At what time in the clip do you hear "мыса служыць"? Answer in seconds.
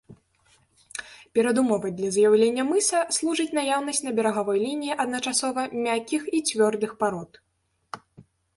2.71-3.47